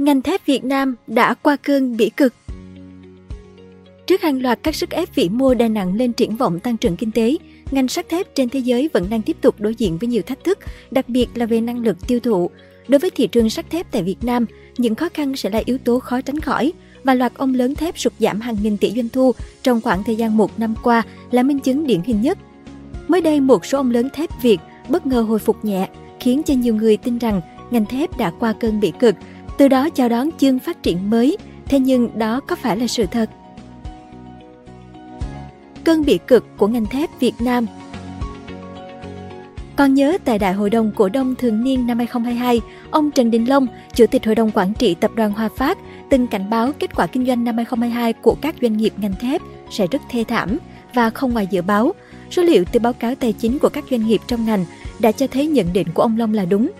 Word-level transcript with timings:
ngành 0.00 0.22
thép 0.22 0.46
Việt 0.46 0.64
Nam 0.64 0.96
đã 1.06 1.34
qua 1.34 1.56
cơn 1.56 1.96
bỉ 1.96 2.10
cực. 2.10 2.34
Trước 4.06 4.22
hàng 4.22 4.42
loạt 4.42 4.58
các 4.62 4.74
sức 4.74 4.90
ép 4.90 5.14
vĩ 5.14 5.28
mô 5.28 5.54
đè 5.54 5.68
nặng 5.68 5.94
lên 5.94 6.12
triển 6.12 6.36
vọng 6.36 6.60
tăng 6.60 6.76
trưởng 6.76 6.96
kinh 6.96 7.10
tế, 7.10 7.36
ngành 7.70 7.88
sắt 7.88 8.08
thép 8.08 8.34
trên 8.34 8.48
thế 8.48 8.58
giới 8.60 8.90
vẫn 8.92 9.06
đang 9.10 9.22
tiếp 9.22 9.36
tục 9.40 9.54
đối 9.58 9.74
diện 9.74 9.98
với 9.98 10.08
nhiều 10.08 10.22
thách 10.22 10.44
thức, 10.44 10.58
đặc 10.90 11.08
biệt 11.08 11.26
là 11.34 11.46
về 11.46 11.60
năng 11.60 11.78
lực 11.78 11.96
tiêu 12.06 12.20
thụ. 12.20 12.50
Đối 12.88 12.98
với 12.98 13.10
thị 13.10 13.26
trường 13.26 13.50
sắt 13.50 13.70
thép 13.70 13.92
tại 13.92 14.02
Việt 14.02 14.16
Nam, 14.22 14.46
những 14.78 14.94
khó 14.94 15.08
khăn 15.14 15.36
sẽ 15.36 15.50
là 15.50 15.62
yếu 15.64 15.78
tố 15.78 15.98
khó 15.98 16.20
tránh 16.20 16.40
khỏi 16.40 16.72
và 17.04 17.14
loạt 17.14 17.32
ông 17.34 17.54
lớn 17.54 17.74
thép 17.74 17.98
sụt 17.98 18.12
giảm 18.18 18.40
hàng 18.40 18.56
nghìn 18.62 18.76
tỷ 18.76 18.90
doanh 18.90 19.08
thu 19.08 19.32
trong 19.62 19.80
khoảng 19.80 20.04
thời 20.04 20.16
gian 20.16 20.36
một 20.36 20.58
năm 20.58 20.74
qua 20.82 21.02
là 21.30 21.42
minh 21.42 21.60
chứng 21.60 21.86
điển 21.86 22.00
hình 22.04 22.20
nhất. 22.20 22.38
Mới 23.08 23.20
đây, 23.20 23.40
một 23.40 23.66
số 23.66 23.78
ông 23.78 23.90
lớn 23.90 24.08
thép 24.12 24.30
Việt 24.42 24.58
bất 24.88 25.06
ngờ 25.06 25.20
hồi 25.20 25.38
phục 25.38 25.64
nhẹ, 25.64 25.88
khiến 26.20 26.42
cho 26.42 26.54
nhiều 26.54 26.74
người 26.74 26.96
tin 26.96 27.18
rằng 27.18 27.40
ngành 27.70 27.86
thép 27.86 28.18
đã 28.18 28.32
qua 28.38 28.52
cơn 28.52 28.80
bị 28.80 28.92
cực, 28.98 29.14
từ 29.60 29.68
đó 29.68 29.90
chào 29.90 30.08
đón 30.08 30.30
chương 30.38 30.58
phát 30.58 30.82
triển 30.82 31.10
mới. 31.10 31.36
Thế 31.66 31.78
nhưng 31.78 32.18
đó 32.18 32.40
có 32.40 32.56
phải 32.56 32.76
là 32.76 32.86
sự 32.86 33.06
thật? 33.06 33.30
Cơn 35.84 36.04
bị 36.04 36.18
cực 36.26 36.46
của 36.56 36.66
ngành 36.66 36.86
thép 36.86 37.10
Việt 37.20 37.34
Nam 37.40 37.66
còn 39.76 39.94
nhớ 39.94 40.18
tại 40.24 40.38
Đại 40.38 40.52
hội 40.52 40.70
đồng 40.70 40.92
cổ 40.96 41.08
đông 41.08 41.34
thường 41.34 41.64
niên 41.64 41.86
năm 41.86 41.98
2022, 41.98 42.60
ông 42.90 43.10
Trần 43.10 43.30
Đình 43.30 43.48
Long, 43.48 43.66
Chủ 43.94 44.06
tịch 44.06 44.26
Hội 44.26 44.34
đồng 44.34 44.50
Quản 44.54 44.74
trị 44.74 44.94
Tập 44.94 45.10
đoàn 45.14 45.32
Hòa 45.32 45.48
Phát, 45.56 45.78
từng 46.10 46.26
cảnh 46.26 46.50
báo 46.50 46.72
kết 46.72 46.96
quả 46.96 47.06
kinh 47.06 47.26
doanh 47.26 47.44
năm 47.44 47.56
2022 47.56 48.12
của 48.12 48.36
các 48.40 48.54
doanh 48.62 48.76
nghiệp 48.76 48.92
ngành 48.96 49.14
thép 49.20 49.42
sẽ 49.70 49.86
rất 49.86 50.02
thê 50.10 50.24
thảm 50.24 50.58
và 50.94 51.10
không 51.10 51.32
ngoài 51.32 51.46
dự 51.50 51.62
báo. 51.62 51.92
Số 52.30 52.42
liệu 52.42 52.64
từ 52.72 52.80
báo 52.80 52.92
cáo 52.92 53.14
tài 53.14 53.32
chính 53.32 53.58
của 53.58 53.68
các 53.68 53.84
doanh 53.90 54.06
nghiệp 54.06 54.20
trong 54.26 54.44
ngành 54.46 54.64
đã 54.98 55.12
cho 55.12 55.26
thấy 55.26 55.46
nhận 55.46 55.72
định 55.72 55.86
của 55.94 56.02
ông 56.02 56.18
Long 56.18 56.34
là 56.34 56.44
đúng. 56.44 56.70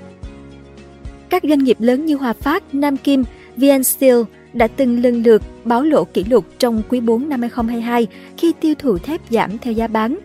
Các 1.31 1.43
doanh 1.49 1.59
nghiệp 1.59 1.77
lớn 1.81 2.07
như 2.07 2.17
Hòa 2.17 2.33
Phát, 2.33 2.75
Nam 2.75 2.97
Kim, 2.97 3.25
VN 3.57 3.85
Steel 3.85 4.17
đã 4.53 4.67
từng 4.67 5.03
lần 5.03 5.23
lượt 5.23 5.43
báo 5.65 5.83
lỗ 5.83 6.05
kỷ 6.05 6.25
lục 6.25 6.45
trong 6.59 6.83
quý 6.89 7.01
4 7.01 7.29
năm 7.29 7.41
2022 7.41 8.07
khi 8.37 8.53
tiêu 8.61 8.75
thụ 8.79 8.99
thép 8.99 9.21
giảm 9.31 9.59
theo 9.59 9.73
giá 9.73 9.87
bán. 9.87 10.19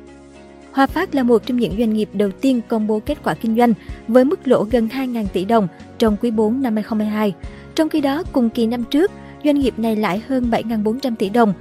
Hòa 0.72 0.88
Phát 0.88 1.16
là 1.16 1.24
một 1.24 1.46
trong 1.46 1.58
những 1.58 1.76
doanh 1.78 1.94
nghiệp 1.94 2.10
đầu 2.14 2.30
tiên 2.42 2.62
công 2.68 2.88
bố 2.88 3.00
kết 3.00 3.18
quả 3.24 3.34
kinh 3.34 3.56
doanh 3.56 3.74
với 4.08 4.26
mức 4.26 4.48
lỗ 4.48 4.64
gần 4.64 4.88
2.000 4.88 5.26
tỷ 5.34 5.46
đồng 5.46 5.68
trong 5.98 6.18
quý 6.22 6.32
4 6.32 6.62
năm 6.62 6.76
2022. 6.76 7.34
Trong 7.76 7.90
khi 7.90 8.02
đó, 8.02 8.24
cùng 8.32 8.50
kỳ 8.50 8.66
năm 8.66 8.84
trước, 8.84 9.12
doanh 9.44 9.60
nghiệp 9.60 9.80
này 9.80 9.96
lãi 9.96 10.22
hơn 10.28 10.50
7.400 10.52 11.16
tỷ 11.16 11.30
đồng. 11.30 11.54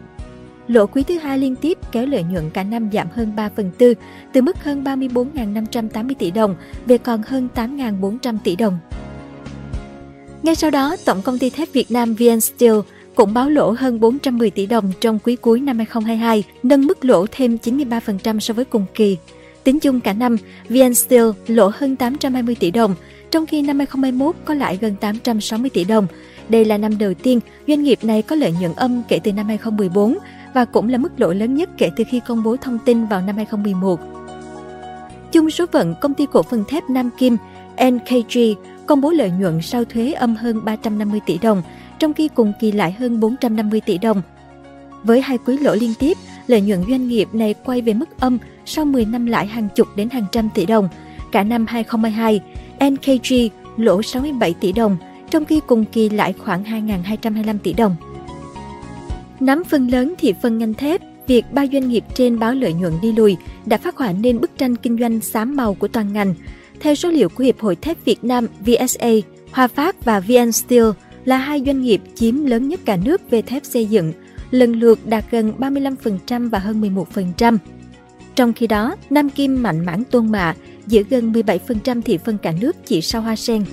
Lỗ 0.68 0.86
quý 0.86 1.02
thứ 1.02 1.18
hai 1.18 1.38
liên 1.38 1.56
tiếp 1.56 1.78
kéo 1.92 2.06
lợi 2.06 2.22
nhuận 2.22 2.50
cả 2.50 2.62
năm 2.62 2.88
giảm 2.92 3.08
hơn 3.12 3.33
3 3.36 3.48
phần 3.56 3.70
tư, 3.78 3.94
từ 4.33 4.42
mức 4.42 4.64
hơn 4.64 4.84
34.580 4.84 6.14
tỷ 6.18 6.30
đồng 6.30 6.56
về 6.86 6.98
còn 6.98 7.22
hơn 7.27 7.48
8.400 7.55 8.36
tỷ 8.44 8.56
đồng. 8.56 8.78
Ngay 10.44 10.54
sau 10.54 10.70
đó, 10.70 10.96
Tổng 11.04 11.22
công 11.22 11.38
ty 11.38 11.50
thép 11.50 11.72
Việt 11.72 11.90
Nam 11.90 12.14
VN 12.14 12.40
Steel 12.40 12.74
cũng 13.14 13.34
báo 13.34 13.50
lỗ 13.50 13.70
hơn 13.70 14.00
410 14.00 14.50
tỷ 14.50 14.66
đồng 14.66 14.92
trong 15.00 15.18
quý 15.18 15.36
cuối 15.36 15.60
năm 15.60 15.78
2022, 15.78 16.44
nâng 16.62 16.86
mức 16.86 17.04
lỗ 17.04 17.26
thêm 17.32 17.56
93% 17.62 18.38
so 18.38 18.54
với 18.54 18.64
cùng 18.64 18.86
kỳ. 18.94 19.16
Tính 19.64 19.80
chung 19.80 20.00
cả 20.00 20.12
năm, 20.12 20.36
VN 20.68 20.94
Steel 20.94 21.24
lỗ 21.46 21.70
hơn 21.74 21.96
820 21.96 22.54
tỷ 22.60 22.70
đồng, 22.70 22.94
trong 23.30 23.46
khi 23.46 23.62
năm 23.62 23.78
2021 23.78 24.34
có 24.44 24.54
lãi 24.54 24.78
gần 24.80 24.96
860 25.00 25.70
tỷ 25.70 25.84
đồng. 25.84 26.06
Đây 26.48 26.64
là 26.64 26.78
năm 26.78 26.98
đầu 26.98 27.14
tiên 27.14 27.40
doanh 27.68 27.82
nghiệp 27.82 27.98
này 28.02 28.22
có 28.22 28.36
lợi 28.36 28.52
nhuận 28.60 28.72
âm 28.76 29.02
kể 29.08 29.20
từ 29.24 29.32
năm 29.32 29.46
2014 29.46 30.18
và 30.54 30.64
cũng 30.64 30.88
là 30.88 30.98
mức 30.98 31.20
lỗ 31.20 31.32
lớn 31.32 31.54
nhất 31.54 31.70
kể 31.78 31.90
từ 31.96 32.04
khi 32.10 32.20
công 32.28 32.42
bố 32.42 32.56
thông 32.56 32.78
tin 32.84 33.06
vào 33.06 33.20
năm 33.20 33.36
2011. 33.36 34.00
Chung 35.32 35.50
số 35.50 35.66
phận 35.72 35.94
công 36.00 36.14
ty 36.14 36.26
cổ 36.32 36.42
phần 36.42 36.64
thép 36.68 36.90
Nam 36.90 37.10
Kim 37.18 37.36
NKG 37.90 38.38
công 38.86 39.00
bố 39.00 39.10
lợi 39.10 39.30
nhuận 39.30 39.62
sau 39.62 39.84
thuế 39.84 40.12
âm 40.12 40.36
hơn 40.36 40.64
350 40.64 41.20
tỷ 41.27 41.38
đồng, 41.38 41.62
trong 41.98 42.12
khi 42.12 42.28
cùng 42.28 42.52
kỳ 42.60 42.72
lãi 42.72 42.92
hơn 42.92 43.20
450 43.20 43.80
tỷ 43.80 43.98
đồng. 43.98 44.22
Với 45.02 45.20
hai 45.20 45.38
quý 45.38 45.58
lỗ 45.58 45.74
liên 45.74 45.94
tiếp, 45.98 46.16
lợi 46.46 46.60
nhuận 46.60 46.84
doanh 46.88 47.08
nghiệp 47.08 47.28
này 47.32 47.55
quay 47.64 47.80
về 47.80 47.94
mức 47.94 48.20
âm 48.20 48.38
sau 48.64 48.84
10 48.84 49.05
năm 49.05 49.27
lãi 49.27 49.46
hàng 49.46 49.68
chục 49.74 49.89
đến 49.96 50.11
hàng 50.11 50.27
trăm 50.33 50.48
tỷ 50.55 50.67
đồng. 50.67 50.89
Cả 51.33 51.42
năm 51.42 51.67
2022, 51.68 52.40
NKG 52.90 53.34
lỗ 53.77 54.02
67 54.02 54.55
tỷ 54.61 54.72
đồng, 54.72 54.96
trong 55.30 55.45
khi 55.45 55.61
cùng 55.66 55.84
kỳ 55.84 56.08
lãi 56.08 56.33
khoảng 56.33 56.64
2.225 56.64 57.58
tỷ 57.58 57.72
đồng. 57.72 57.96
Nắm 59.40 59.64
phần 59.64 59.89
lớn 59.89 60.14
thị 60.18 60.34
phần 60.42 60.58
ngành 60.58 60.74
thép, 60.74 61.01
việc 61.27 61.45
ba 61.52 61.67
doanh 61.73 61.89
nghiệp 61.89 62.05
trên 62.14 62.39
báo 62.39 62.55
lợi 62.55 62.73
nhuận 62.73 62.92
đi 63.02 63.12
lùi 63.12 63.36
đã 63.67 63.77
phát 63.77 63.96
họa 63.96 64.12
nên 64.12 64.40
bức 64.40 64.51
tranh 64.58 64.77
kinh 64.77 64.98
doanh 64.98 65.20
xám 65.20 65.57
màu 65.57 65.74
của 65.74 65.89
toàn 65.89 66.12
ngành. 66.12 66.35
Theo 66.80 66.95
số 66.95 67.11
liệu 67.11 67.29
của 67.29 67.45
Hiệp 67.45 67.61
hội 67.61 67.77
Thép 67.77 68.05
Việt 68.05 68.24
Nam 68.24 68.46
VSA, 68.67 69.11
Hòa 69.52 69.67
Phát 69.67 70.05
và 70.05 70.20
VN 70.20 70.52
Steel 70.52 70.84
là 71.24 71.36
hai 71.36 71.63
doanh 71.67 71.83
nghiệp 71.83 72.01
chiếm 72.14 72.45
lớn 72.45 72.68
nhất 72.68 72.80
cả 72.84 72.96
nước 72.96 73.30
về 73.30 73.42
thép 73.42 73.64
xây 73.64 73.86
dựng, 73.86 74.13
lần 74.51 74.73
lượt 74.73 74.98
đạt 75.07 75.24
gần 75.30 75.52
35% 75.58 76.51
và 76.51 76.58
hơn 76.58 77.05
11%. 77.14 77.58
Trong 78.34 78.52
khi 78.52 78.67
đó, 78.67 78.96
Nam 79.11 79.30
Kim 79.30 79.63
mạnh 79.63 79.86
mẽ 79.86 79.96
tôn 80.11 80.33
mạ, 80.33 80.55
giữ 80.86 81.05
gần 81.11 81.33
17% 81.33 82.02
thị 82.02 82.18
phần 82.24 82.39
cả 82.39 82.52
nước 82.61 82.77
chỉ 82.86 83.01
sau 83.01 83.23
Hoa 83.23 83.36
Sen. 83.36 83.64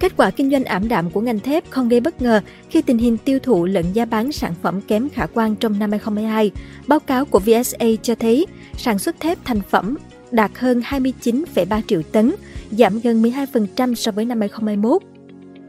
Kết 0.00 0.16
quả 0.16 0.30
kinh 0.30 0.50
doanh 0.50 0.64
ảm 0.64 0.88
đạm 0.88 1.10
của 1.10 1.20
ngành 1.20 1.40
thép 1.40 1.70
không 1.70 1.88
gây 1.88 2.00
bất 2.00 2.22
ngờ 2.22 2.40
khi 2.70 2.82
tình 2.82 2.98
hình 2.98 3.16
tiêu 3.16 3.38
thụ 3.38 3.64
lẫn 3.64 3.84
giá 3.92 4.04
bán 4.04 4.32
sản 4.32 4.54
phẩm 4.62 4.80
kém 4.80 5.08
khả 5.08 5.26
quan 5.26 5.56
trong 5.56 5.78
năm 5.78 5.90
2022. 5.90 6.50
Báo 6.86 7.00
cáo 7.00 7.24
của 7.24 7.38
VSA 7.38 7.86
cho 8.02 8.14
thấy 8.14 8.46
sản 8.76 8.98
xuất 8.98 9.20
thép 9.20 9.38
thành 9.44 9.60
phẩm 9.70 9.96
đạt 10.30 10.50
hơn 10.54 10.80
29,3 10.80 11.80
triệu 11.86 12.02
tấn, 12.02 12.34
giảm 12.70 13.00
gần 13.00 13.22
12% 13.22 13.94
so 13.94 14.12
với 14.12 14.24
năm 14.24 14.40
2021. 14.40 15.02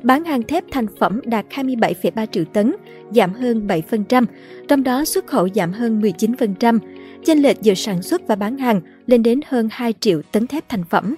Bán 0.04 0.24
hàng 0.24 0.44
thép 0.44 0.64
thành 0.72 0.88
phẩm 1.00 1.22
đạt 1.26 1.46
27,3 1.50 2.26
triệu 2.32 2.46
tấn, 2.46 2.76
giảm 3.12 3.34
hơn 3.34 3.68
7%, 3.68 4.26
trong 4.68 4.84
đó 4.84 5.06
xuất 5.06 5.28
khẩu 5.28 5.50
giảm 5.56 5.74
hơn 5.74 6.02
19%. 6.02 6.80
Chênh 7.26 7.42
lệch 7.42 7.62
giữa 7.62 7.74
sản 7.74 8.02
xuất 8.02 8.28
và 8.28 8.36
bán 8.36 8.58
hàng 8.58 8.82
lên 9.08 9.24
đến 9.24 9.40
hơn 9.48 9.70
2 9.72 9.94
triệu 10.00 10.22
tấn 10.32 10.48
thép 10.48 10.70
thành 10.70 10.84
phẩm. 10.84 11.16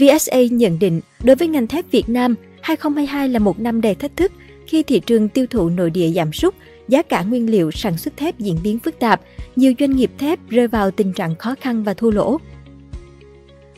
VSA 0.00 0.38
nhận 0.50 0.78
định 0.78 1.00
đối 1.24 1.36
với 1.36 1.48
ngành 1.48 1.66
thép 1.66 1.90
Việt 1.90 2.08
Nam, 2.08 2.34
2022 2.60 3.28
là 3.28 3.38
một 3.38 3.60
năm 3.60 3.80
đầy 3.80 3.94
thách 3.94 4.16
thức 4.16 4.32
khi 4.66 4.82
thị 4.82 5.00
trường 5.00 5.28
tiêu 5.28 5.46
thụ 5.50 5.68
nội 5.68 5.90
địa 5.90 6.10
giảm 6.10 6.32
sút, 6.32 6.54
giá 6.88 7.02
cả 7.02 7.22
nguyên 7.22 7.50
liệu 7.50 7.70
sản 7.70 7.98
xuất 7.98 8.16
thép 8.16 8.38
diễn 8.38 8.58
biến 8.62 8.78
phức 8.78 8.98
tạp, 8.98 9.20
nhiều 9.56 9.72
doanh 9.78 9.96
nghiệp 9.96 10.10
thép 10.18 10.48
rơi 10.48 10.68
vào 10.68 10.90
tình 10.90 11.12
trạng 11.12 11.36
khó 11.36 11.54
khăn 11.60 11.82
và 11.82 11.94
thua 11.94 12.10
lỗ. 12.10 12.38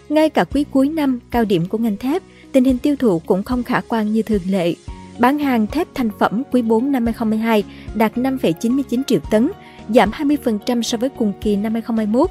Ngay 0.08 0.30
cả 0.30 0.44
quý 0.44 0.64
cuối 0.70 0.88
năm, 0.88 1.20
cao 1.30 1.44
điểm 1.44 1.66
của 1.66 1.78
ngành 1.78 1.96
thép, 1.96 2.22
tình 2.52 2.64
hình 2.64 2.78
tiêu 2.78 2.96
thụ 2.96 3.18
cũng 3.18 3.42
không 3.42 3.62
khả 3.62 3.80
quan 3.88 4.12
như 4.12 4.22
thường 4.22 4.42
lệ. 4.48 4.74
Bán 5.18 5.38
hàng 5.38 5.66
thép 5.66 5.88
thành 5.94 6.10
phẩm 6.18 6.42
quý 6.52 6.62
4 6.62 6.92
năm 6.92 7.06
2022 7.06 7.64
đạt 7.94 8.16
5,99 8.16 9.02
triệu 9.06 9.20
tấn, 9.30 9.50
giảm 9.88 10.10
20% 10.10 10.82
so 10.82 10.98
với 10.98 11.08
cùng 11.08 11.32
kỳ 11.40 11.56
năm 11.56 11.72
2021. 11.72 12.30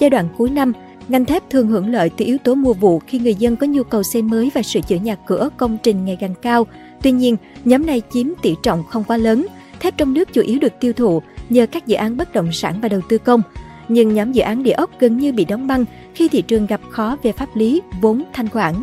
Giai 0.00 0.10
đoạn 0.10 0.28
cuối 0.36 0.50
năm, 0.50 0.72
ngành 1.08 1.24
thép 1.24 1.50
thường 1.50 1.68
hưởng 1.68 1.92
lợi 1.92 2.10
từ 2.16 2.24
yếu 2.24 2.38
tố 2.38 2.54
mua 2.54 2.72
vụ 2.72 2.98
khi 3.06 3.18
người 3.18 3.34
dân 3.34 3.56
có 3.56 3.66
nhu 3.66 3.82
cầu 3.82 4.02
xây 4.02 4.22
mới 4.22 4.50
và 4.54 4.62
sửa 4.62 4.80
chữa 4.80 4.96
nhà 4.96 5.14
cửa, 5.14 5.48
công 5.56 5.78
trình 5.82 6.04
ngày 6.04 6.16
càng 6.20 6.34
cao. 6.42 6.66
Tuy 7.02 7.10
nhiên, 7.12 7.36
nhóm 7.64 7.86
này 7.86 8.02
chiếm 8.12 8.26
tỷ 8.42 8.54
trọng 8.62 8.84
không 8.90 9.04
quá 9.04 9.16
lớn. 9.16 9.46
Thép 9.80 9.96
trong 9.96 10.14
nước 10.14 10.32
chủ 10.32 10.42
yếu 10.42 10.58
được 10.58 10.72
tiêu 10.80 10.92
thụ 10.92 11.22
nhờ 11.48 11.66
các 11.66 11.86
dự 11.86 11.96
án 11.96 12.16
bất 12.16 12.32
động 12.32 12.52
sản 12.52 12.74
và 12.82 12.88
đầu 12.88 13.00
tư 13.08 13.18
công. 13.18 13.42
Nhưng 13.88 14.14
nhóm 14.14 14.32
dự 14.32 14.42
án 14.42 14.62
địa 14.62 14.72
ốc 14.72 14.90
gần 14.98 15.18
như 15.18 15.32
bị 15.32 15.44
đóng 15.44 15.66
băng 15.66 15.84
khi 16.14 16.28
thị 16.28 16.42
trường 16.42 16.66
gặp 16.66 16.80
khó 16.90 17.16
về 17.22 17.32
pháp 17.32 17.56
lý, 17.56 17.82
vốn, 18.00 18.24
thanh 18.32 18.48
khoản. 18.48 18.74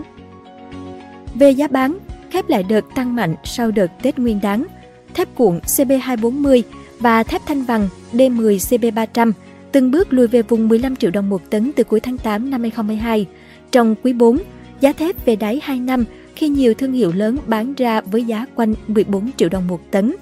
Về 1.36 1.52
giá 1.52 1.68
bán, 1.68 1.98
thép 2.32 2.50
lại 2.50 2.64
đợt 2.64 2.86
tăng 2.96 3.16
mạnh 3.16 3.36
sau 3.44 3.72
đợt 3.72 3.92
Tết 4.02 4.20
Nguyên 4.20 4.40
đán. 4.42 4.66
Thép 5.14 5.36
cuộn 5.36 5.60
CB240 5.60 6.62
và 7.00 7.24
thép 7.24 7.42
thanh 7.46 7.64
vàng 7.64 7.90
D10 8.14 8.58
CB300 8.58 9.32
từng 9.76 9.92
bước 9.92 10.14
lùi 10.14 10.28
về 10.28 10.42
vùng 10.42 10.68
15 10.68 10.96
triệu 10.96 11.12
đồng 11.12 11.30
một 11.30 11.50
tấn 11.50 11.72
từ 11.76 11.84
cuối 11.84 12.00
tháng 12.00 12.18
8 12.18 12.50
năm 12.50 12.62
2022. 12.62 13.26
Trong 13.72 13.96
quý 14.04 14.14
4, 14.14 14.38
giá 14.80 14.94
thép 14.94 15.26
về 15.26 15.36
đáy 15.36 15.60
2 15.64 15.80
năm 15.80 16.06
khi 16.36 16.50
nhiều 16.50 16.74
thương 16.74 16.94
hiệu 16.94 17.12
lớn 17.16 17.38
bán 17.48 17.74
ra 17.74 18.02
với 18.02 18.24
giá 18.24 18.46
quanh 18.56 18.74
14 18.88 19.30
triệu 19.38 19.50
đồng 19.50 19.68
một 19.68 19.80
tấn. 19.92 20.16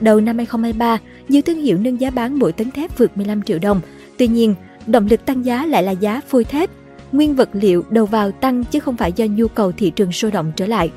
Đầu 0.00 0.20
năm 0.20 0.36
2023, 0.36 0.98
nhiều 1.28 1.42
thương 1.42 1.62
hiệu 1.62 1.78
nâng 1.78 2.00
giá 2.00 2.10
bán 2.10 2.38
mỗi 2.38 2.52
tấn 2.52 2.70
thép 2.70 2.98
vượt 2.98 3.16
15 3.16 3.42
triệu 3.42 3.58
đồng. 3.58 3.80
Tuy 4.16 4.26
nhiên, 4.26 4.54
động 4.86 5.06
lực 5.10 5.26
tăng 5.26 5.44
giá 5.44 5.66
lại 5.66 5.82
là 5.82 5.92
giá 5.92 6.20
phôi 6.28 6.44
thép 6.44 6.70
nguyên 7.12 7.36
vật 7.36 7.48
liệu 7.52 7.84
đầu 7.90 8.06
vào 8.06 8.30
tăng 8.30 8.64
chứ 8.64 8.80
không 8.80 8.96
phải 8.96 9.12
do 9.12 9.26
nhu 9.30 9.48
cầu 9.48 9.72
thị 9.72 9.90
trường 9.90 10.12
sôi 10.12 10.30
động 10.30 10.52
trở 10.56 10.66
lại. 10.66 10.90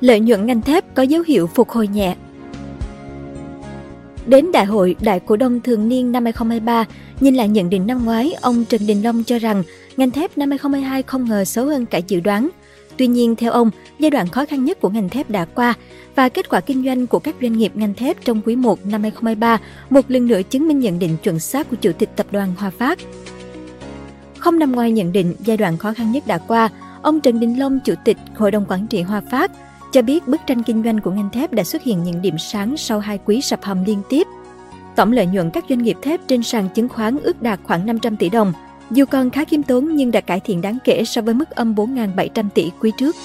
Lợi 0.00 0.20
nhuận 0.20 0.46
ngành 0.46 0.62
thép 0.62 0.94
có 0.94 1.02
dấu 1.02 1.22
hiệu 1.26 1.46
phục 1.46 1.68
hồi 1.68 1.88
nhẹ. 1.88 2.16
Đến 4.26 4.52
đại 4.52 4.64
hội 4.64 4.96
đại 5.00 5.20
cổ 5.20 5.36
đông 5.36 5.60
thường 5.60 5.88
niên 5.88 6.12
năm 6.12 6.24
2023, 6.24 6.84
nhìn 7.20 7.34
lại 7.34 7.48
nhận 7.48 7.70
định 7.70 7.86
năm 7.86 8.04
ngoái, 8.04 8.34
ông 8.40 8.64
Trần 8.64 8.86
Đình 8.86 9.02
Long 9.02 9.24
cho 9.24 9.38
rằng 9.38 9.62
ngành 9.96 10.10
thép 10.10 10.38
năm 10.38 10.50
2022 10.50 11.02
không 11.02 11.24
ngờ 11.28 11.44
xấu 11.44 11.66
hơn 11.66 11.86
cả 11.86 11.98
dự 11.98 12.20
đoán. 12.20 12.48
Tuy 12.96 13.06
nhiên, 13.06 13.36
theo 13.36 13.52
ông, 13.52 13.70
giai 13.98 14.10
đoạn 14.10 14.28
khó 14.28 14.44
khăn 14.44 14.64
nhất 14.64 14.80
của 14.80 14.88
ngành 14.88 15.08
thép 15.08 15.30
đã 15.30 15.44
qua 15.44 15.74
và 16.14 16.28
kết 16.28 16.48
quả 16.48 16.60
kinh 16.60 16.84
doanh 16.84 17.06
của 17.06 17.18
các 17.18 17.34
doanh 17.42 17.52
nghiệp 17.52 17.72
ngành 17.74 17.94
thép 17.94 18.24
trong 18.24 18.40
quý 18.44 18.56
1 18.56 18.86
năm 18.86 19.02
2023 19.02 19.58
một 19.90 20.10
lần 20.10 20.26
nữa 20.26 20.40
chứng 20.50 20.68
minh 20.68 20.80
nhận 20.80 20.98
định 20.98 21.16
chuẩn 21.22 21.38
xác 21.38 21.70
của 21.70 21.76
Chủ 21.76 21.92
tịch 21.92 22.10
Tập 22.16 22.26
đoàn 22.30 22.54
Hòa 22.58 22.70
Phát. 22.70 22.98
Không 24.38 24.58
nằm 24.58 24.72
ngoài 24.72 24.92
nhận 24.92 25.12
định 25.12 25.34
giai 25.44 25.56
đoạn 25.56 25.76
khó 25.76 25.92
khăn 25.92 26.12
nhất 26.12 26.26
đã 26.26 26.38
qua, 26.38 26.68
ông 27.02 27.20
Trần 27.20 27.40
Đình 27.40 27.58
Long, 27.58 27.80
Chủ 27.84 27.94
tịch 28.04 28.16
Hội 28.34 28.50
đồng 28.50 28.64
Quản 28.68 28.86
trị 28.86 29.02
Hòa 29.02 29.22
Phát, 29.30 29.50
cho 29.96 30.02
biết 30.02 30.28
bức 30.28 30.40
tranh 30.46 30.62
kinh 30.62 30.82
doanh 30.84 31.00
của 31.00 31.10
ngành 31.10 31.30
thép 31.30 31.52
đã 31.52 31.64
xuất 31.64 31.82
hiện 31.82 32.02
những 32.02 32.22
điểm 32.22 32.38
sáng 32.38 32.76
sau 32.76 33.00
hai 33.00 33.18
quý 33.24 33.40
sập 33.40 33.62
hầm 33.62 33.84
liên 33.84 34.02
tiếp. 34.08 34.26
Tổng 34.96 35.12
lợi 35.12 35.26
nhuận 35.26 35.50
các 35.50 35.64
doanh 35.68 35.82
nghiệp 35.82 35.96
thép 36.02 36.20
trên 36.28 36.42
sàn 36.42 36.68
chứng 36.74 36.88
khoán 36.88 37.18
ước 37.22 37.42
đạt 37.42 37.60
khoảng 37.64 37.86
500 37.86 38.16
tỷ 38.16 38.28
đồng, 38.28 38.52
dù 38.90 39.04
còn 39.10 39.30
khá 39.30 39.44
khiêm 39.44 39.62
tốn 39.62 39.96
nhưng 39.96 40.10
đã 40.10 40.20
cải 40.20 40.40
thiện 40.40 40.60
đáng 40.60 40.78
kể 40.84 41.04
so 41.04 41.22
với 41.22 41.34
mức 41.34 41.50
âm 41.50 41.74
4.700 41.74 42.48
tỷ 42.54 42.70
quý 42.80 42.92
trước. 42.98 43.16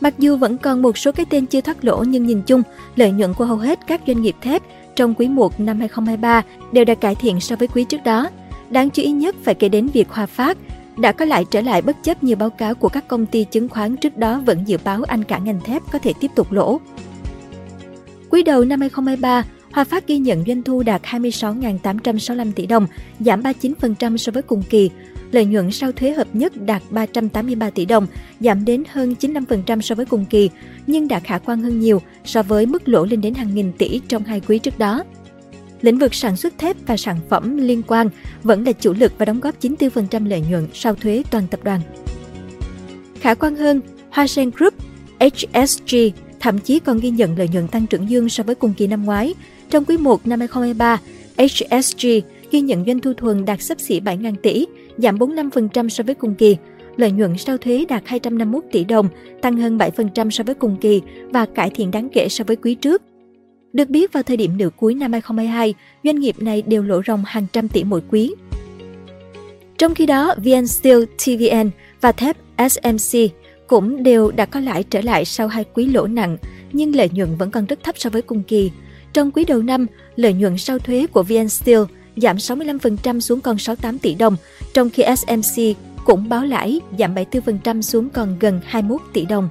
Mặc 0.00 0.14
dù 0.18 0.36
vẫn 0.36 0.58
còn 0.58 0.82
một 0.82 0.98
số 0.98 1.12
cái 1.12 1.26
tên 1.30 1.46
chưa 1.46 1.60
thoát 1.60 1.84
lỗ 1.84 2.04
nhưng 2.04 2.26
nhìn 2.26 2.42
chung, 2.42 2.62
lợi 2.96 3.10
nhuận 3.10 3.34
của 3.34 3.44
hầu 3.44 3.56
hết 3.56 3.78
các 3.86 4.00
doanh 4.06 4.22
nghiệp 4.22 4.36
thép 4.40 4.62
trong 4.96 5.14
quý 5.14 5.28
1 5.28 5.60
năm 5.60 5.78
2023 5.78 6.42
đều 6.72 6.84
đã 6.84 6.94
cải 6.94 7.14
thiện 7.14 7.40
so 7.40 7.56
với 7.56 7.68
quý 7.68 7.84
trước 7.84 8.04
đó. 8.04 8.30
Đáng 8.70 8.90
chú 8.90 9.02
ý 9.02 9.10
nhất 9.10 9.36
phải 9.42 9.54
kể 9.54 9.68
đến 9.68 9.88
việc 9.92 10.08
Hòa 10.10 10.26
Phát 10.26 10.58
đã 11.00 11.12
có 11.12 11.24
lại 11.24 11.44
trở 11.50 11.60
lại 11.60 11.82
bất 11.82 11.96
chấp 12.02 12.22
nhiều 12.22 12.36
báo 12.36 12.50
cáo 12.50 12.74
của 12.74 12.88
các 12.88 13.08
công 13.08 13.26
ty 13.26 13.44
chứng 13.44 13.68
khoán 13.68 13.96
trước 13.96 14.16
đó 14.16 14.42
vẫn 14.46 14.62
dự 14.66 14.78
báo 14.84 15.02
anh 15.02 15.24
cả 15.24 15.38
ngành 15.38 15.60
thép 15.60 15.82
có 15.92 15.98
thể 15.98 16.12
tiếp 16.20 16.30
tục 16.34 16.52
lỗ. 16.52 16.80
Quý 18.30 18.42
đầu 18.42 18.64
năm 18.64 18.80
2023, 18.80 19.44
Hòa 19.72 19.84
Phát 19.84 20.06
ghi 20.06 20.18
nhận 20.18 20.44
doanh 20.46 20.62
thu 20.62 20.82
đạt 20.82 21.02
26.865 21.02 22.52
tỷ 22.52 22.66
đồng, 22.66 22.86
giảm 23.20 23.42
39% 23.42 24.16
so 24.16 24.32
với 24.32 24.42
cùng 24.42 24.62
kỳ. 24.70 24.90
Lợi 25.32 25.44
nhuận 25.44 25.70
sau 25.70 25.92
thuế 25.92 26.10
hợp 26.10 26.26
nhất 26.32 26.52
đạt 26.66 26.82
383 26.90 27.70
tỷ 27.70 27.84
đồng, 27.84 28.06
giảm 28.40 28.64
đến 28.64 28.84
hơn 28.92 29.14
95% 29.20 29.80
so 29.80 29.94
với 29.94 30.06
cùng 30.06 30.24
kỳ, 30.24 30.50
nhưng 30.86 31.08
đã 31.08 31.20
khả 31.20 31.38
quan 31.38 31.62
hơn 31.62 31.80
nhiều 31.80 32.02
so 32.24 32.42
với 32.42 32.66
mức 32.66 32.88
lỗ 32.88 33.04
lên 33.04 33.20
đến 33.20 33.34
hàng 33.34 33.54
nghìn 33.54 33.72
tỷ 33.72 34.00
trong 34.08 34.24
hai 34.24 34.40
quý 34.48 34.58
trước 34.58 34.78
đó. 34.78 35.04
Lĩnh 35.80 35.98
vực 35.98 36.14
sản 36.14 36.36
xuất 36.36 36.58
thép 36.58 36.76
và 36.86 36.96
sản 36.96 37.16
phẩm 37.28 37.56
liên 37.56 37.82
quan 37.82 38.08
vẫn 38.42 38.64
là 38.64 38.72
chủ 38.72 38.92
lực 38.92 39.12
và 39.18 39.24
đóng 39.24 39.40
góp 39.40 39.60
94% 39.60 40.28
lợi 40.28 40.42
nhuận 40.50 40.66
sau 40.74 40.94
thuế 40.94 41.22
toàn 41.30 41.46
tập 41.50 41.60
đoàn. 41.64 41.80
Khả 43.20 43.34
quan 43.34 43.56
hơn, 43.56 43.80
Hoa 44.10 44.26
Sen 44.26 44.50
Group, 44.56 44.74
HSG 45.20 45.96
thậm 46.40 46.58
chí 46.58 46.78
còn 46.78 47.00
ghi 47.00 47.10
nhận 47.10 47.38
lợi 47.38 47.48
nhuận 47.52 47.68
tăng 47.68 47.86
trưởng 47.86 48.10
dương 48.10 48.28
so 48.28 48.42
với 48.44 48.54
cùng 48.54 48.74
kỳ 48.76 48.86
năm 48.86 49.04
ngoái. 49.04 49.34
Trong 49.70 49.84
quý 49.84 49.96
1 49.96 50.26
năm 50.26 50.40
2023, 50.40 51.00
HSG 51.38 52.06
ghi 52.50 52.60
nhận 52.60 52.84
doanh 52.86 53.00
thu 53.00 53.12
thuần 53.14 53.44
đạt 53.44 53.62
sấp 53.62 53.80
xỉ 53.80 54.00
7.000 54.00 54.34
tỷ, 54.42 54.66
giảm 54.98 55.18
45% 55.18 55.88
so 55.88 56.04
với 56.04 56.14
cùng 56.14 56.34
kỳ. 56.34 56.56
Lợi 56.96 57.10
nhuận 57.10 57.38
sau 57.38 57.58
thuế 57.58 57.84
đạt 57.88 58.02
251 58.06 58.64
tỷ 58.72 58.84
đồng, 58.84 59.08
tăng 59.42 59.56
hơn 59.56 59.78
7% 59.78 60.30
so 60.30 60.44
với 60.44 60.54
cùng 60.54 60.76
kỳ 60.80 61.00
và 61.30 61.46
cải 61.46 61.70
thiện 61.70 61.90
đáng 61.90 62.08
kể 62.12 62.28
so 62.28 62.44
với 62.44 62.56
quý 62.56 62.74
trước. 62.74 63.02
Được 63.72 63.88
biết 63.88 64.12
vào 64.12 64.22
thời 64.22 64.36
điểm 64.36 64.56
nửa 64.56 64.70
cuối 64.76 64.94
năm 64.94 65.12
2022, 65.12 65.74
doanh 66.04 66.20
nghiệp 66.20 66.42
này 66.42 66.62
đều 66.62 66.82
lỗ 66.82 67.02
ròng 67.06 67.22
hàng 67.26 67.46
trăm 67.52 67.68
tỷ 67.68 67.84
mỗi 67.84 68.02
quý. 68.10 68.34
Trong 69.78 69.94
khi 69.94 70.06
đó, 70.06 70.34
VN 70.36 70.66
Steel 70.66 71.04
TVN 71.04 71.70
và 72.00 72.12
thép 72.12 72.36
SMC 72.70 73.18
cũng 73.66 74.02
đều 74.02 74.30
đã 74.30 74.46
có 74.46 74.60
lãi 74.60 74.82
trở 74.82 75.00
lại 75.00 75.24
sau 75.24 75.48
hai 75.48 75.64
quý 75.74 75.86
lỗ 75.86 76.06
nặng, 76.06 76.36
nhưng 76.72 76.96
lợi 76.96 77.08
nhuận 77.12 77.36
vẫn 77.36 77.50
còn 77.50 77.66
rất 77.66 77.84
thấp 77.84 77.94
so 77.98 78.10
với 78.10 78.22
cùng 78.22 78.42
kỳ. 78.42 78.70
Trong 79.12 79.30
quý 79.30 79.44
đầu 79.44 79.62
năm, 79.62 79.86
lợi 80.16 80.32
nhuận 80.32 80.58
sau 80.58 80.78
thuế 80.78 81.06
của 81.06 81.22
VN 81.22 81.48
Steel 81.48 81.80
giảm 82.16 82.36
65% 82.36 83.20
xuống 83.20 83.40
còn 83.40 83.58
68 83.58 83.98
tỷ 83.98 84.14
đồng, 84.14 84.36
trong 84.74 84.90
khi 84.90 85.04
SMC 85.16 85.62
cũng 86.04 86.28
báo 86.28 86.44
lãi 86.44 86.80
giảm 86.98 87.14
74% 87.14 87.82
xuống 87.82 88.10
còn 88.10 88.36
gần 88.40 88.60
21 88.64 89.00
tỷ 89.12 89.24
đồng. 89.24 89.48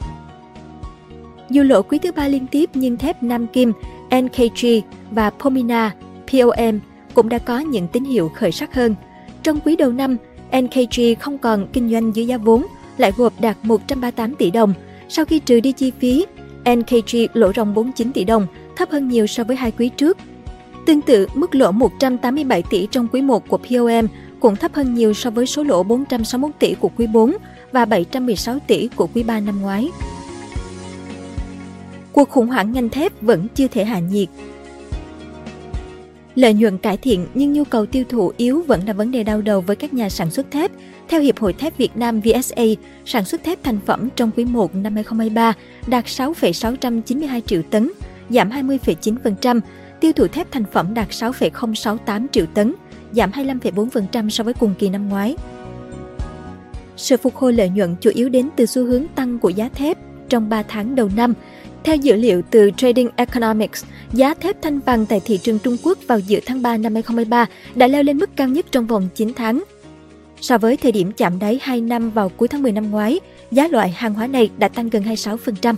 Dù 1.50 1.64
lỗ 1.64 1.82
quý 1.82 2.00
thứ 2.00 2.12
ba 2.12 2.28
liên 2.28 2.48
tiếp 2.48 2.70
nhưng 2.74 2.98
thép 2.98 3.24
Nam 3.24 3.48
Kim, 3.48 3.74
NKG 4.12 4.68
và 5.12 5.30
Pomina, 5.30 5.96
POM 6.32 6.80
cũng 7.14 7.30
đã 7.30 7.40
có 7.40 7.60
những 7.60 7.88
tín 7.88 8.04
hiệu 8.04 8.32
khởi 8.36 8.52
sắc 8.52 8.74
hơn. 8.74 8.96
Trong 9.44 9.60
quý 9.60 9.76
đầu 9.76 9.92
năm, 9.92 10.18
NKG 10.58 11.02
không 11.20 11.38
còn 11.38 11.68
kinh 11.74 11.92
doanh 11.92 12.16
dưới 12.16 12.28
giá 12.28 12.38
vốn, 12.38 12.66
lại 12.98 13.12
gộp 13.18 13.34
đạt 13.42 13.58
138 13.64 14.36
tỷ 14.36 14.52
đồng. 14.52 14.74
Sau 15.10 15.26
khi 15.26 15.40
trừ 15.40 15.60
đi 15.60 15.72
chi 15.72 15.92
phí, 16.00 16.26
NKG 16.76 17.18
lỗ 17.34 17.54
ròng 17.54 17.74
49 17.74 18.12
tỷ 18.12 18.24
đồng, 18.24 18.48
thấp 18.76 18.90
hơn 18.92 19.08
nhiều 19.08 19.28
so 19.28 19.44
với 19.44 19.56
hai 19.56 19.72
quý 19.72 19.90
trước. 19.90 20.18
Tương 20.86 21.02
tự, 21.02 21.28
mức 21.34 21.56
lỗ 21.56 21.72
187 21.72 22.64
tỷ 22.70 22.88
trong 22.92 23.08
quý 23.08 23.22
1 23.22 23.48
của 23.48 23.58
POM 23.58 24.08
cũng 24.40 24.56
thấp 24.56 24.74
hơn 24.74 24.94
nhiều 24.94 25.14
so 25.14 25.30
với 25.30 25.46
số 25.46 25.64
lỗ 25.64 25.84
461 25.84 26.52
tỷ 26.60 26.76
của 26.76 26.92
quý 26.98 27.08
4 27.08 27.34
và 27.72 27.86
716 27.86 28.60
tỷ 28.68 28.90
của 28.96 29.08
quý 29.14 29.24
3 29.24 29.40
năm 29.40 29.62
ngoái. 29.62 29.90
Cuộc 32.18 32.30
khủng 32.30 32.48
hoảng 32.48 32.72
ngành 32.72 32.90
thép 32.90 33.22
vẫn 33.22 33.48
chưa 33.56 33.68
thể 33.68 33.86
hạ 33.86 34.00
nhiệt. 34.00 34.30
Lợi 36.36 36.54
nhuận 36.54 36.78
cải 36.78 36.98
thiện 36.98 37.28
nhưng 37.34 37.54
nhu 37.54 37.64
cầu 37.64 37.86
tiêu 37.86 38.04
thụ 38.10 38.32
yếu 38.38 38.62
vẫn 38.62 38.88
là 38.88 38.94
vấn 38.94 39.12
đề 39.12 39.24
đau 39.24 39.42
đầu 39.42 39.62
với 39.62 39.76
các 39.76 39.94
nhà 39.94 40.10
sản 40.10 40.32
xuất 40.32 40.52
thép. 40.52 40.72
Theo 41.10 41.22
Hiệp 41.22 41.40
hội 41.40 41.54
Thép 41.54 41.78
Việt 41.78 41.98
Nam 41.98 42.22
VSA, 42.22 42.64
sản 43.06 43.26
xuất 43.26 43.44
thép 43.44 43.64
thành 43.64 43.80
phẩm 43.86 44.10
trong 44.16 44.32
quý 44.38 44.46
1 44.46 44.76
năm 44.76 44.96
2023 44.96 45.54
đạt 45.88 46.10
6,692 46.10 47.42
triệu 47.42 47.62
tấn, 47.62 47.92
giảm 48.30 48.50
20,9%, 48.50 49.60
tiêu 50.00 50.14
thụ 50.14 50.28
thép 50.28 50.52
thành 50.52 50.66
phẩm 50.72 50.94
đạt 50.94 51.14
6,068 51.14 52.28
triệu 52.28 52.46
tấn, 52.46 52.74
giảm 53.12 53.32
25,4% 53.32 54.30
so 54.30 54.44
với 54.44 54.54
cùng 54.54 54.74
kỳ 54.80 54.90
năm 54.90 55.10
ngoái. 55.10 55.36
Sự 56.96 57.18
phục 57.18 57.36
hồi 57.36 57.54
lợi 57.54 57.70
nhuận 57.70 57.96
chủ 58.02 58.12
yếu 58.14 58.30
đến 58.30 58.50
từ 58.56 58.66
xu 58.66 58.86
hướng 58.86 59.06
tăng 59.16 59.40
của 59.40 59.50
giá 59.50 59.70
thép 59.70 59.98
trong 60.30 60.50
3 60.50 60.64
tháng 60.64 60.96
đầu 60.96 61.10
năm. 61.16 61.34
Theo 61.84 61.96
dữ 61.96 62.16
liệu 62.16 62.42
từ 62.52 62.72
Trading 62.78 63.10
Economics, 63.16 63.86
giá 64.14 64.34
thép 64.34 64.62
thanh 64.62 64.80
vàng 64.80 65.06
tại 65.06 65.22
thị 65.26 65.38
trường 65.38 65.60
Trung 65.60 65.78
Quốc 65.84 65.98
vào 66.08 66.20
giữa 66.20 66.40
tháng 66.46 66.62
3 66.62 66.78
năm 66.78 66.94
2023 66.94 67.46
đã 67.76 67.88
leo 67.88 68.04
lên 68.04 68.18
mức 68.18 68.30
cao 68.36 68.48
nhất 68.48 68.66
trong 68.72 68.88
vòng 68.88 69.10
9 69.16 69.34
tháng. 69.34 69.64
So 70.42 70.58
với 70.58 70.78
thời 70.78 70.92
điểm 70.92 71.12
chạm 71.12 71.40
đáy 71.40 71.60
2 71.62 71.82
năm 71.82 72.12
vào 72.12 72.30
cuối 72.30 72.48
tháng 72.48 72.64
10 72.64 72.72
năm 72.72 72.92
ngoái, 72.92 73.20
giá 73.52 73.68
loại 73.68 73.90
hàng 73.90 74.14
hóa 74.14 74.28
này 74.28 74.50
đã 74.58 74.68
tăng 74.68 74.90
gần 74.90 75.04
26%. 75.04 75.76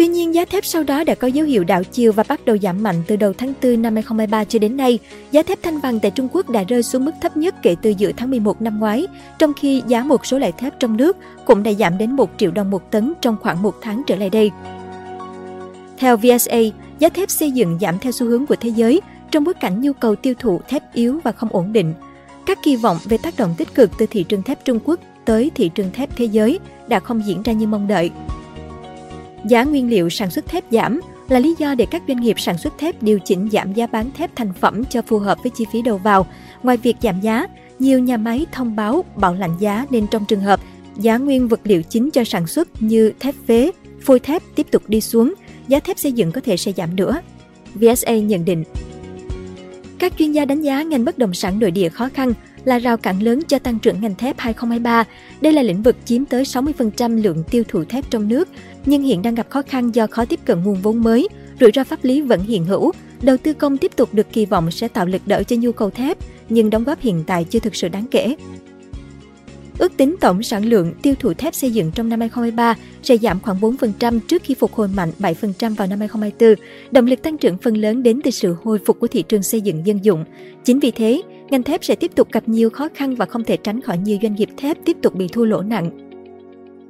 Tuy 0.00 0.06
nhiên, 0.06 0.34
giá 0.34 0.44
thép 0.44 0.64
sau 0.64 0.82
đó 0.82 1.04
đã 1.04 1.14
có 1.14 1.28
dấu 1.28 1.46
hiệu 1.46 1.64
đảo 1.64 1.82
chiều 1.84 2.12
và 2.12 2.24
bắt 2.28 2.44
đầu 2.44 2.58
giảm 2.58 2.82
mạnh 2.82 3.02
từ 3.06 3.16
đầu 3.16 3.32
tháng 3.38 3.52
4 3.62 3.82
năm 3.82 3.94
2023 3.94 4.44
cho 4.44 4.58
đến 4.58 4.76
nay. 4.76 4.98
Giá 5.30 5.42
thép 5.42 5.62
thanh 5.62 5.78
vàng 5.78 6.00
tại 6.00 6.10
Trung 6.10 6.28
Quốc 6.32 6.50
đã 6.50 6.62
rơi 6.62 6.82
xuống 6.82 7.04
mức 7.04 7.10
thấp 7.20 7.36
nhất 7.36 7.54
kể 7.62 7.76
từ 7.82 7.90
giữa 7.90 8.12
tháng 8.16 8.30
11 8.30 8.62
năm 8.62 8.80
ngoái, 8.80 9.06
trong 9.38 9.52
khi 9.54 9.82
giá 9.86 10.02
một 10.02 10.26
số 10.26 10.38
loại 10.38 10.52
thép 10.52 10.80
trong 10.80 10.96
nước 10.96 11.16
cũng 11.44 11.62
đã 11.62 11.72
giảm 11.72 11.98
đến 11.98 12.12
1 12.12 12.30
triệu 12.38 12.50
đồng 12.50 12.70
một 12.70 12.90
tấn 12.90 13.12
trong 13.20 13.36
khoảng 13.40 13.62
một 13.62 13.74
tháng 13.80 14.02
trở 14.06 14.16
lại 14.16 14.30
đây. 14.30 14.50
Theo 15.98 16.16
VSA, 16.16 16.58
giá 16.98 17.08
thép 17.08 17.30
xây 17.30 17.50
dựng 17.50 17.78
giảm 17.80 17.98
theo 17.98 18.12
xu 18.12 18.26
hướng 18.26 18.46
của 18.46 18.56
thế 18.60 18.68
giới 18.68 19.00
trong 19.30 19.44
bối 19.44 19.54
cảnh 19.54 19.80
nhu 19.80 19.92
cầu 19.92 20.16
tiêu 20.16 20.34
thụ 20.38 20.60
thép 20.68 20.94
yếu 20.94 21.20
và 21.24 21.32
không 21.32 21.48
ổn 21.52 21.72
định. 21.72 21.94
Các 22.46 22.58
kỳ 22.62 22.76
vọng 22.76 22.98
về 23.04 23.18
tác 23.18 23.34
động 23.38 23.54
tích 23.58 23.74
cực 23.74 23.90
từ 23.98 24.06
thị 24.06 24.22
trường 24.22 24.42
thép 24.42 24.64
Trung 24.64 24.78
Quốc 24.84 25.00
tới 25.24 25.50
thị 25.54 25.70
trường 25.74 25.92
thép 25.92 26.16
thế 26.16 26.24
giới 26.24 26.58
đã 26.88 27.00
không 27.00 27.26
diễn 27.26 27.42
ra 27.42 27.52
như 27.52 27.66
mong 27.66 27.88
đợi. 27.88 28.10
Giá 29.44 29.64
nguyên 29.64 29.90
liệu 29.90 30.08
sản 30.08 30.30
xuất 30.30 30.46
thép 30.46 30.64
giảm 30.70 31.00
là 31.28 31.38
lý 31.38 31.54
do 31.58 31.74
để 31.74 31.86
các 31.90 32.02
doanh 32.08 32.20
nghiệp 32.20 32.40
sản 32.40 32.58
xuất 32.58 32.78
thép 32.78 33.02
điều 33.02 33.18
chỉnh 33.18 33.48
giảm 33.52 33.72
giá 33.72 33.86
bán 33.86 34.10
thép 34.10 34.36
thành 34.36 34.52
phẩm 34.52 34.84
cho 34.84 35.02
phù 35.02 35.18
hợp 35.18 35.38
với 35.42 35.50
chi 35.50 35.64
phí 35.72 35.82
đầu 35.82 35.98
vào. 35.98 36.26
Ngoài 36.62 36.76
việc 36.76 36.96
giảm 37.02 37.20
giá, 37.20 37.46
nhiều 37.78 37.98
nhà 37.98 38.16
máy 38.16 38.46
thông 38.52 38.76
báo 38.76 39.04
bảo 39.16 39.34
lãnh 39.34 39.56
giá 39.60 39.86
nên 39.90 40.06
trong 40.06 40.24
trường 40.24 40.40
hợp 40.40 40.60
giá 40.96 41.18
nguyên 41.18 41.48
vật 41.48 41.60
liệu 41.64 41.82
chính 41.82 42.10
cho 42.10 42.24
sản 42.24 42.46
xuất 42.46 42.82
như 42.82 43.12
thép 43.20 43.34
phế, 43.46 43.70
phôi 44.00 44.20
thép 44.20 44.42
tiếp 44.54 44.66
tục 44.70 44.82
đi 44.88 45.00
xuống, 45.00 45.34
giá 45.68 45.80
thép 45.80 45.98
xây 45.98 46.12
dựng 46.12 46.32
có 46.32 46.40
thể 46.40 46.56
sẽ 46.56 46.72
giảm 46.76 46.96
nữa. 46.96 47.20
VSA 47.74 48.16
nhận 48.16 48.44
định. 48.44 48.64
Các 49.98 50.12
chuyên 50.18 50.32
gia 50.32 50.44
đánh 50.44 50.62
giá 50.62 50.82
ngành 50.82 51.04
bất 51.04 51.18
động 51.18 51.34
sản 51.34 51.58
nội 51.58 51.70
địa 51.70 51.88
khó 51.88 52.08
khăn 52.14 52.32
là 52.64 52.78
rào 52.78 52.96
cản 52.96 53.22
lớn 53.22 53.40
cho 53.48 53.58
tăng 53.58 53.78
trưởng 53.78 54.00
ngành 54.00 54.14
thép 54.14 54.38
2023. 54.38 55.04
Đây 55.40 55.52
là 55.52 55.62
lĩnh 55.62 55.82
vực 55.82 55.96
chiếm 56.04 56.24
tới 56.24 56.44
60% 56.44 57.22
lượng 57.22 57.44
tiêu 57.50 57.62
thụ 57.68 57.84
thép 57.84 58.10
trong 58.10 58.28
nước, 58.28 58.48
nhưng 58.86 59.02
hiện 59.02 59.22
đang 59.22 59.34
gặp 59.34 59.50
khó 59.50 59.62
khăn 59.62 59.94
do 59.94 60.06
khó 60.06 60.24
tiếp 60.24 60.40
cận 60.44 60.62
nguồn 60.64 60.80
vốn 60.82 61.02
mới, 61.02 61.28
rủi 61.60 61.70
ro 61.74 61.84
pháp 61.84 62.04
lý 62.04 62.20
vẫn 62.20 62.40
hiện 62.40 62.64
hữu. 62.64 62.92
Đầu 63.22 63.36
tư 63.36 63.52
công 63.52 63.78
tiếp 63.78 63.92
tục 63.96 64.14
được 64.14 64.32
kỳ 64.32 64.46
vọng 64.46 64.70
sẽ 64.70 64.88
tạo 64.88 65.06
lực 65.06 65.22
đỡ 65.26 65.42
cho 65.42 65.56
nhu 65.58 65.72
cầu 65.72 65.90
thép, 65.90 66.18
nhưng 66.48 66.70
đóng 66.70 66.84
góp 66.84 67.00
hiện 67.00 67.24
tại 67.26 67.44
chưa 67.44 67.58
thực 67.58 67.74
sự 67.74 67.88
đáng 67.88 68.06
kể. 68.10 68.36
Ước 69.80 69.96
tính 69.96 70.16
tổng 70.20 70.42
sản 70.42 70.64
lượng 70.64 70.94
tiêu 71.02 71.14
thụ 71.18 71.34
thép 71.34 71.54
xây 71.54 71.70
dựng 71.70 71.90
trong 71.94 72.08
năm 72.08 72.20
2023 72.20 72.74
sẽ 73.02 73.16
giảm 73.16 73.40
khoảng 73.40 73.60
4% 73.60 74.20
trước 74.20 74.42
khi 74.44 74.54
phục 74.54 74.72
hồi 74.72 74.88
mạnh 74.88 75.12
7% 75.18 75.74
vào 75.74 75.88
năm 75.88 75.98
2024. 75.98 76.66
Động 76.90 77.06
lực 77.06 77.22
tăng 77.22 77.38
trưởng 77.38 77.58
phần 77.58 77.76
lớn 77.76 78.02
đến 78.02 78.20
từ 78.24 78.30
sự 78.30 78.56
hồi 78.62 78.78
phục 78.86 79.00
của 79.00 79.06
thị 79.06 79.22
trường 79.22 79.42
xây 79.42 79.60
dựng 79.60 79.86
dân 79.86 80.04
dụng. 80.04 80.24
Chính 80.64 80.80
vì 80.80 80.90
thế, 80.90 81.22
ngành 81.50 81.62
thép 81.62 81.84
sẽ 81.84 81.94
tiếp 81.94 82.10
tục 82.14 82.32
gặp 82.32 82.48
nhiều 82.48 82.70
khó 82.70 82.88
khăn 82.94 83.14
và 83.14 83.26
không 83.26 83.44
thể 83.44 83.56
tránh 83.56 83.80
khỏi 83.80 83.98
nhiều 83.98 84.18
doanh 84.22 84.34
nghiệp 84.34 84.48
thép 84.56 84.78
tiếp 84.84 84.96
tục 85.02 85.14
bị 85.14 85.28
thua 85.28 85.44
lỗ 85.44 85.62
nặng. 85.62 85.90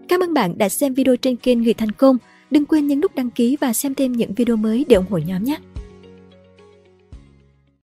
Cảm 0.09 0.21
ơn 0.21 0.35
bạn 0.35 0.59
đã 0.59 0.69
xem 0.69 0.95
video 0.95 1.17
trên 1.17 1.37
kênh 1.37 1.63
Người 1.63 1.75
Thành 1.75 1.93
Công. 1.93 2.19
Đừng 2.51 2.65
quên 2.65 2.87
nhấn 2.87 3.01
nút 3.01 3.15
đăng 3.15 3.31
ký 3.31 3.57
và 3.61 3.73
xem 3.73 3.95
thêm 3.95 4.13
những 4.13 4.35
video 4.35 4.57
mới 4.57 4.85
để 4.89 4.97
ủng 4.97 5.07
hộ 5.11 5.19
nhóm 5.19 5.45
nhé! 5.45 5.57